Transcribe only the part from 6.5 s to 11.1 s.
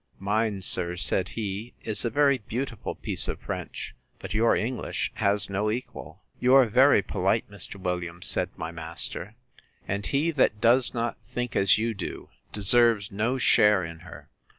are very polite, Mr. Williams, said my master: And he that does